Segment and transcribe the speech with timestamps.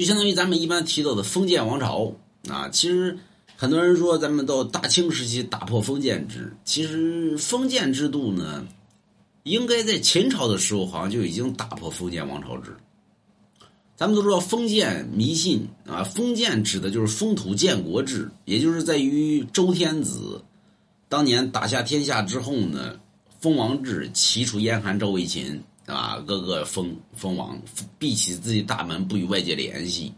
[0.00, 2.10] 就相当于咱们一般提到的封建王朝
[2.48, 2.70] 啊。
[2.70, 3.18] 其实
[3.54, 8.66] 很多人说咱们到大清时期打破封建制，其实封建制度呢，
[9.42, 12.74] 应该在秦朝的时候好像就已经打破封建王朝制。
[13.94, 20.42] 咱们都知道封建迷信啊，封建指的就是封土建国制，也就是在于周天子
[21.10, 22.98] 当年打下天下之后呢，
[23.38, 25.62] 封王制齐楚燕韩赵魏秦。
[25.92, 27.60] 啊，各个封封王
[27.98, 30.12] 闭起自己大门，不与外界联系。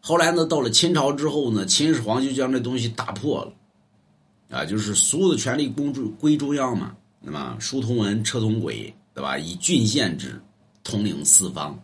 [0.00, 9.38] 后来呢，到了秦朝之后呢，秦始皇就将这东西打破了，啊，就是所有的权力公中归中央嘛，那么书同文，车同轨，对吧？
[9.38, 10.42] 以郡县制
[10.82, 11.80] 统领四方，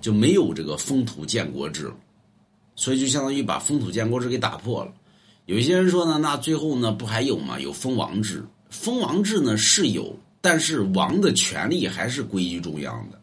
[0.00, 1.96] 就没有这个封土建国制了，
[2.76, 4.92] 所以就相当于把封土建国制给打破了。
[5.46, 7.58] 有些人说呢，那最后呢，不还有吗？
[7.58, 10.14] 有封王制，封王制呢是有。
[10.40, 13.20] 但是王的权力还是归于中央的。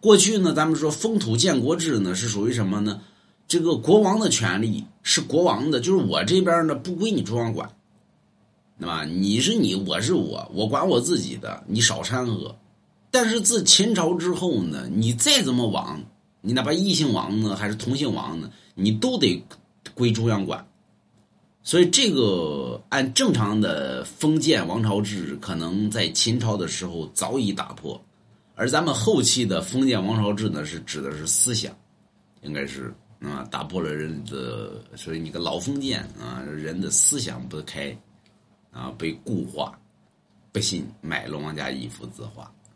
[0.00, 3.00] 过去呢，咱们说封土建国制呢，是属于什么呢？
[3.48, 7.70] 这个国王的权力是国王的，就是我这边呢不归你中央管，
[8.78, 9.04] 对吧？
[9.04, 12.56] 你是你，我是我，我管我自己的，你少掺和。
[13.10, 16.02] 但是自秦朝之后呢，你再怎么王，
[16.40, 19.42] 你哪怕异姓王呢，还是同姓王呢，你都得
[19.94, 20.66] 归中央管。
[21.66, 28.00] 所以，这个按正常的封建王朝制，可能在秦朝的时候早已打破，
[28.54, 31.76] 而咱们后期的封建王朝制呢，是指的是思想，
[32.42, 37.98] 应该是啊，打破了人的，所以你个老封建啊，人的思想不开，
[38.70, 39.76] 啊，被固化，
[40.52, 42.48] 不信买龙王家一幅字画。